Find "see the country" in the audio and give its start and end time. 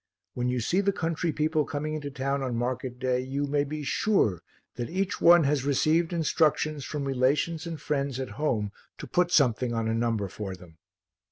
0.61-1.31